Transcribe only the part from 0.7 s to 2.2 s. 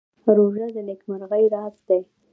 د نېکمرغۍ راز دی.